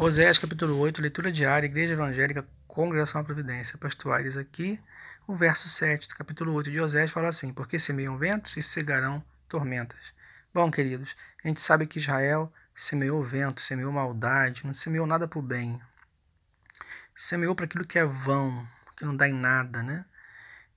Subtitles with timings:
[0.00, 3.76] Oséias capítulo 8, leitura diária, Igreja Evangélica, Congregação da Providência.
[3.76, 4.80] Pastor Aires aqui,
[5.26, 9.24] o verso 7 do capítulo 8 de Oséias fala assim, porque semeiam ventos e cegarão
[9.48, 9.98] tormentas.
[10.54, 15.42] Bom, queridos, a gente sabe que Israel semeou vento, semeou maldade, não semeou nada o
[15.42, 15.80] bem.
[17.16, 20.04] Semeou para aquilo que é vão, que não dá em nada, né?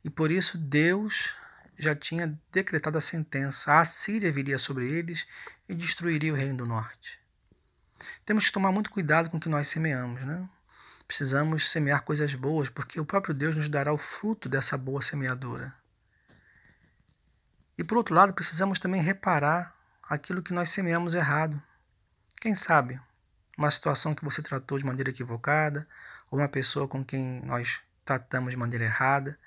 [0.04, 1.32] E por isso Deus
[1.78, 3.80] já tinha decretado a sentença.
[3.80, 5.28] A Síria viria sobre eles
[5.70, 7.21] e destruiria o reino do norte.
[8.26, 10.48] Temos que tomar muito cuidado com o que nós semeamos, né?
[11.08, 15.74] Precisamos semear coisas boas, porque o próprio Deus nos dará o fruto dessa boa semeadura.
[17.78, 21.62] E por outro lado, precisamos também reparar aquilo que nós semeamos errado.
[22.40, 23.00] Quem sabe
[23.58, 25.88] uma situação que você tratou de maneira equivocada,
[26.30, 29.38] ou uma pessoa com quem nós tratamos de maneira errada,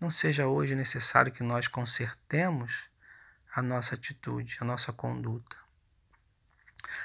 [0.00, 2.88] não seja hoje necessário que nós consertemos
[3.54, 5.65] a nossa atitude, a nossa conduta.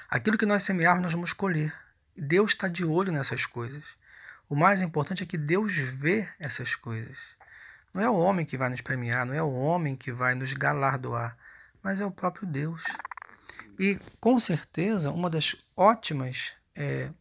[0.09, 1.73] Aquilo que nós semearmos, nós vamos colher.
[2.15, 3.83] Deus está de olho nessas coisas.
[4.49, 7.17] O mais importante é que Deus vê essas coisas.
[7.93, 10.53] Não é o homem que vai nos premiar, não é o homem que vai nos
[10.53, 11.37] galardoar,
[11.81, 12.83] mas é o próprio Deus.
[13.79, 17.11] E com certeza, uma das ótimas é,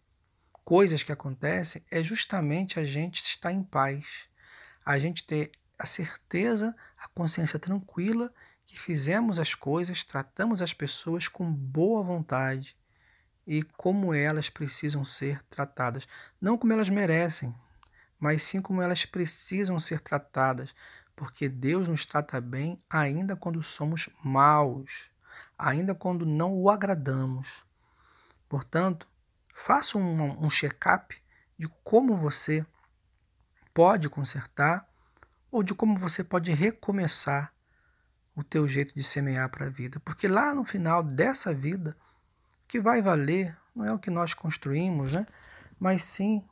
[0.64, 4.28] coisas que acontecem é justamente a gente estar em paz,
[4.84, 8.33] a gente ter a certeza, a consciência tranquila
[8.70, 12.77] que fizemos as coisas, tratamos as pessoas com boa vontade
[13.44, 16.06] e como elas precisam ser tratadas.
[16.40, 17.52] Não como elas merecem,
[18.16, 20.72] mas sim como elas precisam ser tratadas,
[21.16, 25.10] porque Deus nos trata bem ainda quando somos maus,
[25.58, 27.48] ainda quando não o agradamos.
[28.48, 29.08] Portanto,
[29.52, 31.20] faça um, um check-up
[31.58, 32.64] de como você
[33.74, 34.88] pode consertar
[35.50, 37.52] ou de como você pode recomeçar
[38.41, 40.00] o teu jeito de semear para a vida.
[40.00, 41.96] Porque lá no final dessa vida,
[42.64, 45.27] o que vai valer não é o que nós construímos, né?
[45.78, 46.44] mas sim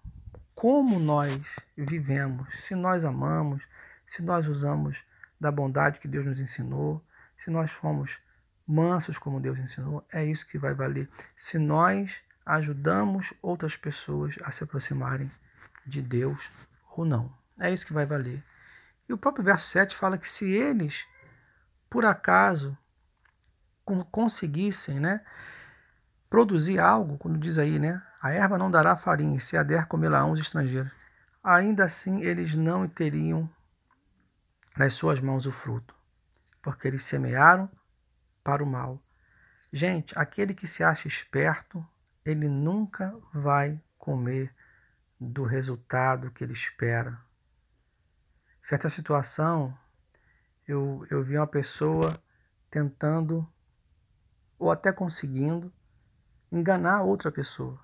[0.55, 3.63] como nós vivemos, se nós amamos,
[4.07, 5.05] se nós usamos
[5.41, 7.05] da bondade que Deus nos ensinou,
[7.39, 8.19] se nós fomos
[8.67, 11.09] mansos como Deus ensinou, é isso que vai valer.
[11.37, 15.31] Se nós ajudamos outras pessoas a se aproximarem
[15.87, 16.51] de Deus
[16.97, 17.33] ou não.
[17.59, 18.43] É isso que vai valer.
[19.09, 21.07] E o próprio verso 7 fala que se eles
[21.89, 22.77] por acaso
[24.11, 25.25] conseguissem né,
[26.29, 29.87] produzir algo, quando diz aí, né, a erva não dará farinha, se a der
[30.31, 30.93] os estrangeiros,
[31.43, 33.49] ainda assim eles não teriam
[34.77, 35.95] nas suas mãos o fruto,
[36.63, 37.71] porque eles semearam
[38.45, 39.03] para o mal.
[39.73, 41.85] Gente, aquele que se acha esperto,
[42.25, 44.55] ele nunca vai comer
[45.21, 47.19] do resultado que ele espera.
[48.63, 49.77] Certa situação
[50.69, 52.15] eu, eu vi uma pessoa
[52.71, 53.49] tentando,
[54.59, 55.73] ou até conseguindo,
[56.53, 57.81] enganar outra pessoa.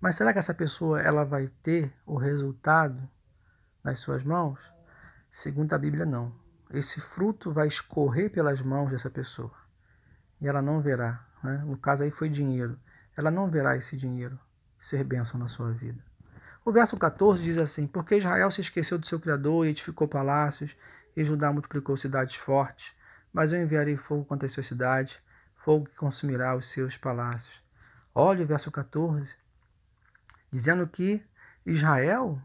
[0.00, 3.08] Mas será que essa pessoa ela vai ter o resultado
[3.82, 4.58] nas suas mãos?
[5.30, 6.34] Segundo a Bíblia, não.
[6.70, 9.54] Esse fruto vai escorrer pelas mãos dessa pessoa
[10.40, 11.24] e ela não verá.
[11.42, 11.62] Né?
[11.64, 12.78] No caso aí foi dinheiro.
[13.16, 14.38] Ela não verá esse dinheiro
[14.80, 16.02] ser bênção na sua vida.
[16.64, 20.76] O verso 14 diz assim: Porque Israel se esqueceu do seu Criador e edificou palácios
[21.16, 22.94] e Judá multiplicou cidades fortes,
[23.32, 25.18] mas eu enviarei fogo contra as suas cidades,
[25.56, 27.62] fogo que consumirá os seus palácios.
[28.14, 29.32] Olha o verso 14,
[30.50, 31.22] dizendo que
[31.66, 32.40] Israel,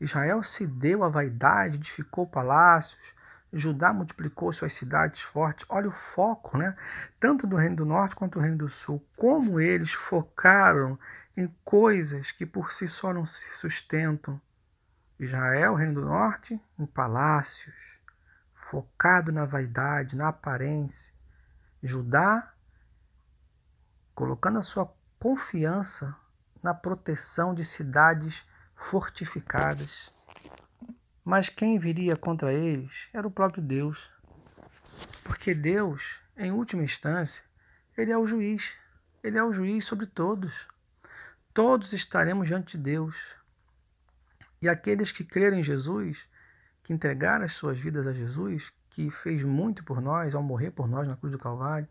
[0.00, 3.14] Israel se deu à vaidade, edificou palácios,
[3.52, 5.66] Judá multiplicou suas cidades fortes.
[5.68, 6.74] Olha o foco, né?
[7.20, 9.06] Tanto do Reino do Norte quanto do Reino do Sul.
[9.14, 10.98] Como eles focaram
[11.36, 14.40] em coisas que por si só não se sustentam.
[15.18, 18.01] Israel, Reino do Norte, em palácios
[18.72, 21.12] focado na vaidade, na aparência.
[21.82, 22.54] Judá
[24.14, 26.16] colocando a sua confiança
[26.62, 28.42] na proteção de cidades
[28.74, 30.10] fortificadas.
[31.22, 34.10] Mas quem viria contra eles era o próprio Deus.
[35.22, 37.44] Porque Deus, em última instância,
[37.94, 38.74] ele é o juiz.
[39.22, 40.66] Ele é o juiz sobre todos.
[41.52, 43.18] Todos estaremos diante de Deus.
[44.62, 46.26] E aqueles que crerem em Jesus
[46.92, 50.86] que entregaram as suas vidas a Jesus, que fez muito por nós ao morrer por
[50.86, 51.88] nós na cruz do Calvário,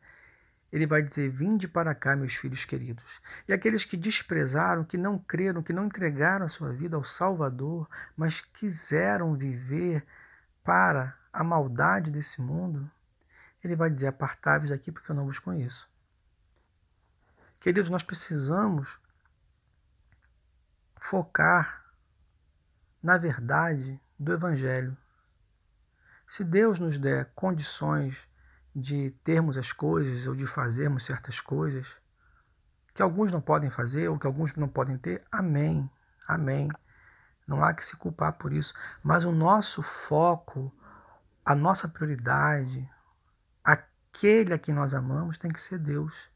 [0.72, 3.20] ele vai dizer: Vinde para cá, meus filhos queridos.
[3.48, 7.90] E aqueles que desprezaram, que não creram, que não entregaram a sua vida ao Salvador,
[8.16, 10.06] mas quiseram viver
[10.64, 12.90] para a maldade desse mundo,
[13.64, 15.90] ele vai dizer: Apartai-vos daqui, porque eu não vos conheço.
[17.60, 19.00] Queridos, nós precisamos
[21.00, 21.84] focar
[23.02, 24.96] na verdade do Evangelho.
[26.28, 28.30] Se Deus nos der condições
[28.74, 31.88] de termos as coisas ou de fazermos certas coisas,
[32.94, 35.90] que alguns não podem fazer ou que alguns não podem ter, amém,
[36.28, 36.70] amém.
[37.48, 38.76] Não há que se culpar por isso.
[39.04, 40.72] Mas o nosso foco,
[41.44, 42.88] a nossa prioridade,
[43.64, 46.30] aquele a quem nós amamos tem que ser Deus.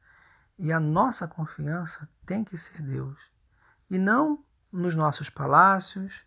[0.58, 3.20] E a nossa confiança tem que ser Deus.
[3.92, 6.24] E não nos nossos palácios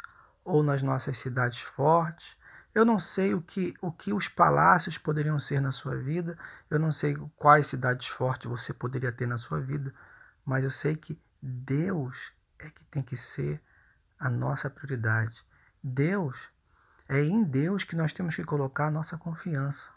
[0.48, 2.36] ou nas nossas cidades fortes.
[2.74, 6.38] Eu não sei o que, o que os palácios poderiam ser na sua vida,
[6.70, 9.92] eu não sei quais cidades fortes você poderia ter na sua vida,
[10.44, 13.60] mas eu sei que Deus é que tem que ser
[14.18, 15.44] a nossa prioridade.
[15.82, 16.48] Deus,
[17.08, 19.90] é em Deus que nós temos que colocar a nossa confiança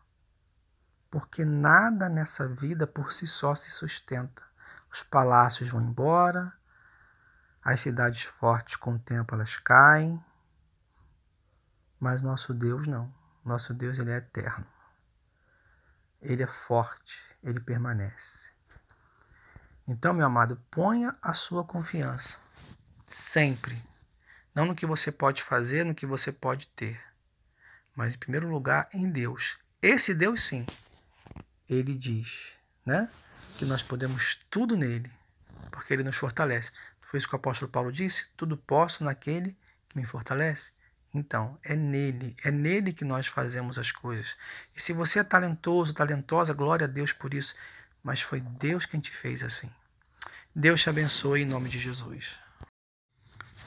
[1.12, 4.42] porque nada nessa vida por si só se sustenta.
[4.90, 6.54] Os palácios vão embora,
[7.62, 10.24] as cidades fortes com o tempo elas caem,
[12.02, 13.14] mas nosso Deus não.
[13.46, 14.66] Nosso Deus ele é eterno.
[16.20, 18.50] Ele é forte, ele permanece.
[19.88, 22.38] Então, meu amado, ponha a sua confiança
[23.08, 23.82] sempre,
[24.56, 27.00] não no que você pode fazer, no que você pode ter,
[27.96, 29.58] mas em primeiro lugar em Deus.
[29.82, 30.66] Esse Deus sim
[31.70, 32.54] ele diz,
[32.86, 33.10] né?
[33.58, 35.12] Que nós podemos tudo nele,
[35.72, 36.72] porque ele nos fortalece.
[37.02, 39.58] Foi isso que o apóstolo Paulo disse: tudo posso naquele
[39.90, 40.72] que me fortalece.
[41.14, 44.36] Então, é nele, é nele que nós fazemos as coisas.
[44.76, 47.54] E se você é talentoso, talentosa, glória a Deus por isso.
[48.02, 49.70] Mas foi Deus quem te fez assim.
[50.56, 52.32] Deus te abençoe em nome de Jesus.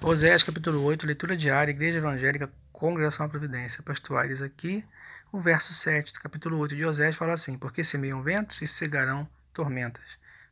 [0.00, 3.82] Oséias capítulo 8, leitura diária, Igreja Evangélica, Congregação à Providência.
[3.82, 4.85] Pastor Aires aqui.
[5.31, 9.29] O verso 7 do capítulo 8 de Osés fala assim: Porque semeiam ventos e cegarão
[9.52, 10.05] tormentas.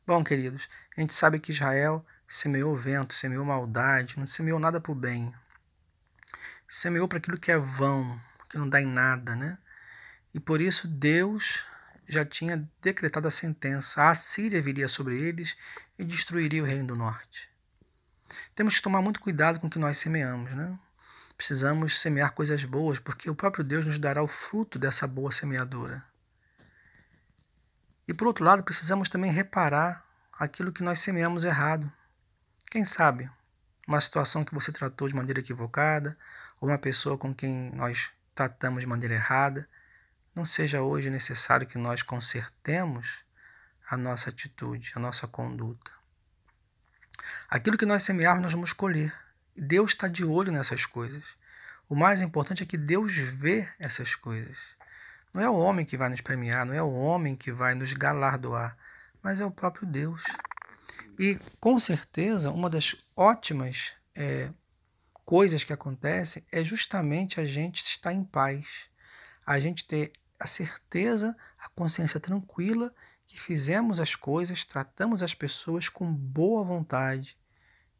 [0.06, 4.94] Bom, queridos, a gente sabe que Israel semeou vento, semeou maldade, não semeou nada o
[4.94, 5.32] bem.
[6.74, 9.58] Semeou para aquilo que é vão, que não dá em nada, né?
[10.32, 11.62] E por isso Deus
[12.08, 14.08] já tinha decretado a sentença.
[14.08, 15.54] A Síria viria sobre eles
[15.98, 17.46] e destruiria o reino do norte.
[18.54, 20.78] Temos que tomar muito cuidado com o que nós semeamos, né?
[21.36, 26.02] Precisamos semear coisas boas, porque o próprio Deus nos dará o fruto dessa boa semeadura.
[28.08, 31.92] E por outro lado, precisamos também reparar aquilo que nós semeamos errado.
[32.70, 33.30] Quem sabe
[33.86, 36.16] uma situação que você tratou de maneira equivocada,
[36.62, 39.68] ou uma pessoa com quem nós tratamos de maneira errada,
[40.32, 43.18] não seja hoje necessário que nós consertemos
[43.90, 45.90] a nossa atitude, a nossa conduta.
[47.50, 49.12] Aquilo que nós semearmos, nós vamos colher.
[49.56, 51.24] Deus está de olho nessas coisas.
[51.88, 54.56] O mais importante é que Deus vê essas coisas.
[55.34, 57.92] Não é o homem que vai nos premiar, não é o homem que vai nos
[57.92, 58.76] galardoar,
[59.20, 60.22] mas é o próprio Deus.
[61.18, 64.52] E com certeza, uma das ótimas é,
[65.32, 68.90] coisas que acontecem é justamente a gente estar em paz,
[69.46, 72.94] a gente ter a certeza, a consciência tranquila
[73.26, 77.38] que fizemos as coisas, tratamos as pessoas com boa vontade,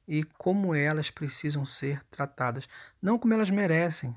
[0.07, 2.69] e como elas precisam ser tratadas.
[3.01, 4.15] Não como elas merecem,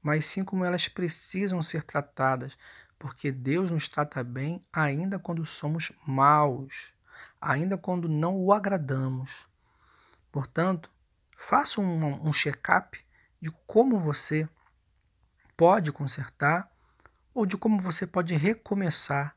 [0.00, 2.56] mas sim como elas precisam ser tratadas,
[3.00, 6.92] porque Deus nos trata bem ainda quando somos maus,
[7.40, 9.32] ainda quando não o agradamos.
[10.30, 10.93] Portanto,
[11.46, 12.98] faça um, um check-up
[13.40, 14.48] de como você
[15.56, 16.70] pode consertar
[17.34, 19.36] ou de como você pode recomeçar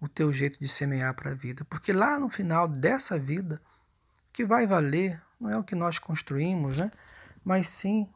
[0.00, 3.60] o teu jeito de semear para a vida, porque lá no final dessa vida
[4.32, 6.92] que vai valer não é o que nós construímos, né?
[7.44, 8.08] mas sim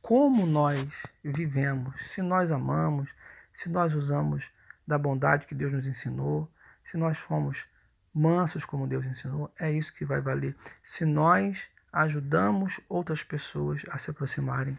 [0.00, 3.10] como nós vivemos, se nós amamos,
[3.52, 4.50] se nós usamos
[4.86, 6.50] da bondade que Deus nos ensinou,
[6.84, 7.66] se nós fomos
[8.14, 10.56] mansos como Deus ensinou, é isso que vai valer.
[10.84, 14.76] Se nós ajudamos outras pessoas a se aproximarem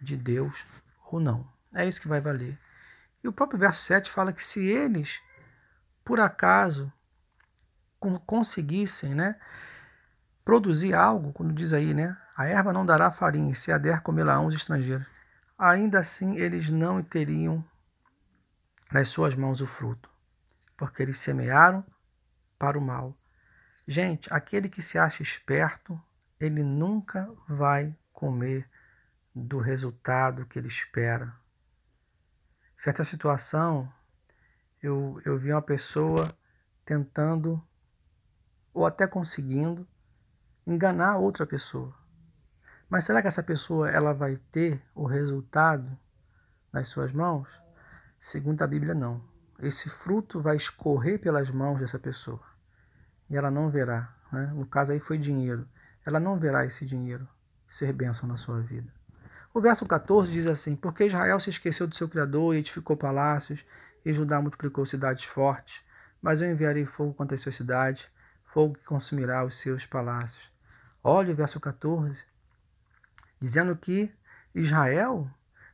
[0.00, 0.64] de Deus
[1.10, 2.58] ou não, é isso que vai valer.
[3.22, 5.20] E o próprio verso 7 fala que se eles,
[6.04, 6.90] por acaso,
[8.26, 9.36] conseguissem, né,
[10.44, 12.16] produzir algo, quando diz aí, né?
[12.36, 15.06] A erva não dará farinha, se a der comerá os estrangeiros.
[15.58, 17.64] Ainda assim eles não teriam
[18.92, 20.10] nas suas mãos o fruto,
[20.76, 21.84] porque eles semearam
[22.58, 23.16] para o mal.
[23.86, 26.00] Gente, aquele que se acha esperto,
[26.46, 28.68] ele nunca vai comer
[29.34, 31.34] do resultado que ele espera.
[32.76, 33.90] Certa situação,
[34.82, 36.32] eu, eu vi uma pessoa
[36.84, 37.62] tentando,
[38.72, 39.86] ou até conseguindo,
[40.66, 41.94] enganar outra pessoa.
[42.88, 45.98] Mas será que essa pessoa ela vai ter o resultado
[46.72, 47.48] nas suas mãos?
[48.20, 49.22] Segundo a Bíblia, não.
[49.58, 52.42] Esse fruto vai escorrer pelas mãos dessa pessoa
[53.28, 54.14] e ela não verá.
[54.32, 54.46] Né?
[54.54, 55.66] No caso aí foi dinheiro.
[56.04, 57.26] Ela não verá esse dinheiro
[57.68, 58.92] ser bênção na sua vida.
[59.52, 63.64] O verso 14 diz assim: Porque Israel se esqueceu do seu Criador e edificou palácios,
[64.04, 65.82] e Judá multiplicou cidades fortes.
[66.20, 68.06] Mas eu enviarei fogo contra as suas cidades,
[68.46, 70.50] fogo que consumirá os seus palácios.
[71.02, 72.18] Olha o verso 14,
[73.38, 74.10] dizendo que
[74.54, 75.30] Israel,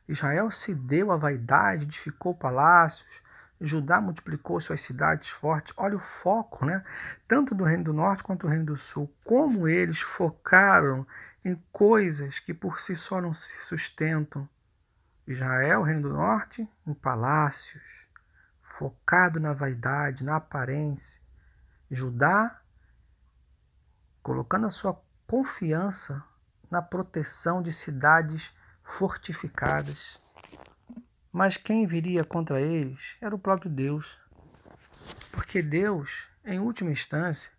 [0.07, 3.09] Israel se deu à vaidade, edificou palácios,
[3.63, 5.73] Judá multiplicou suas cidades fortes.
[5.77, 6.83] Olha o foco, né?
[7.27, 9.13] Tanto do Reino do Norte quanto do Reino do Sul.
[9.23, 11.05] Como eles focaram
[11.45, 14.49] em coisas que por si só não se sustentam.
[15.27, 17.83] Israel, Reino do Norte, em palácios,
[18.61, 21.21] focado na vaidade, na aparência.
[21.89, 22.59] Judá,
[24.23, 26.23] colocando a sua confiança
[26.69, 28.53] na proteção de cidades
[28.83, 30.20] fortificadas.
[31.31, 34.17] Mas quem viria contra eles era o próprio Deus.
[35.31, 37.51] Porque Deus, em última instância,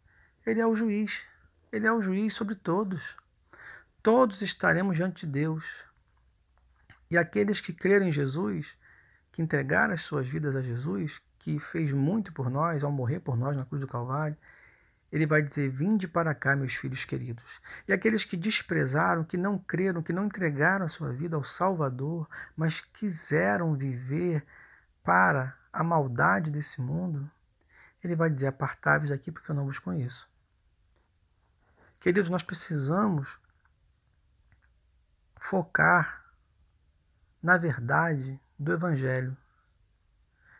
[0.46, 1.22] ele é o juiz.
[1.70, 3.16] Ele é o juiz sobre todos.
[4.02, 5.64] Todos estaremos diante de Deus.
[7.10, 8.76] E aqueles que creram em Jesus,
[9.30, 13.36] que entregaram as suas vidas a Jesus, que fez muito por nós ao morrer por
[13.36, 14.36] nós na cruz do Calvário,
[15.12, 17.60] ele vai dizer: Vinde para cá, meus filhos queridos.
[17.86, 22.26] E aqueles que desprezaram, que não creram, que não entregaram a sua vida ao Salvador,
[22.56, 24.44] mas quiseram viver
[25.04, 27.30] para a maldade desse mundo,
[28.02, 30.26] ele vai dizer: Apartai-vos daqui, porque eu não vos conheço.
[32.00, 33.38] Queridos, nós precisamos
[35.38, 36.24] focar
[37.42, 39.36] na verdade do Evangelho.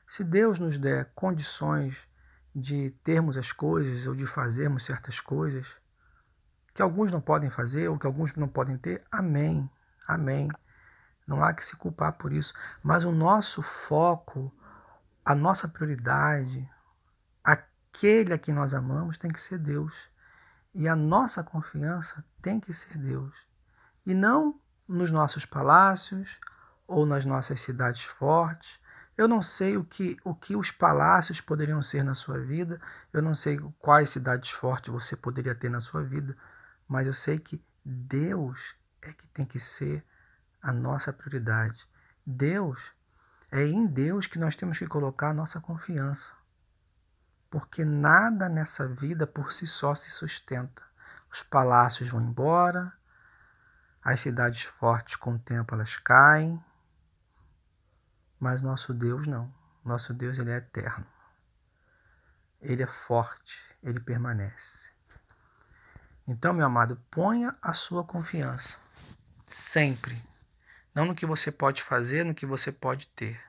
[0.06, 2.06] Se Deus nos der condições
[2.54, 5.66] de termos as coisas ou de fazermos certas coisas
[6.74, 9.02] que alguns não podem fazer ou que alguns não podem ter.
[9.10, 9.70] Amém.
[10.06, 10.48] Amém.
[11.26, 14.52] Não há que se culpar por isso, mas o nosso foco,
[15.24, 16.68] a nossa prioridade,
[17.44, 20.10] aquele a quem nós amamos tem que ser Deus.
[20.74, 23.34] E a nossa confiança tem que ser Deus.
[24.06, 26.38] E não nos nossos palácios
[26.86, 28.80] ou nas nossas cidades fortes,
[29.16, 32.80] eu não sei o que, o que os palácios poderiam ser na sua vida,
[33.12, 36.36] eu não sei quais cidades fortes você poderia ter na sua vida,
[36.88, 40.04] mas eu sei que Deus é que tem que ser
[40.62, 41.86] a nossa prioridade.
[42.24, 42.92] Deus,
[43.50, 46.32] é em Deus que nós temos que colocar a nossa confiança.
[47.50, 50.82] Porque nada nessa vida por si só se sustenta.
[51.30, 52.92] Os palácios vão embora,
[54.02, 56.62] as cidades fortes com o tempo elas caem,
[58.42, 59.54] mas nosso Deus não.
[59.84, 61.06] Nosso Deus ele é eterno.
[62.60, 64.90] Ele é forte, ele permanece.
[66.26, 68.76] Então, meu amado, ponha a sua confiança
[69.46, 70.20] sempre,
[70.92, 73.40] não no que você pode fazer, no que você pode ter,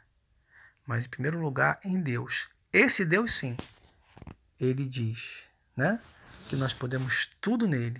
[0.85, 2.47] mas em primeiro lugar em Deus.
[2.71, 3.57] Esse Deus sim,
[4.59, 5.43] ele diz,
[5.75, 5.99] né,
[6.49, 7.99] que nós podemos tudo nele,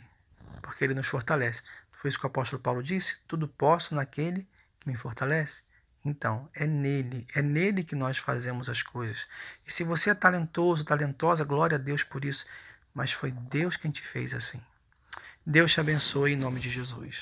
[0.62, 1.64] porque ele nos fortalece.
[1.94, 4.48] Foi isso que o apóstolo Paulo disse: tudo posso naquele
[4.80, 5.64] que me fortalece.
[6.06, 9.26] Então, é nele, é nele que nós fazemos as coisas.
[9.66, 12.46] E se você é talentoso, talentosa, glória a Deus por isso.
[12.94, 14.62] Mas foi Deus quem te fez assim.
[15.46, 17.22] Deus te abençoe em nome de Jesus.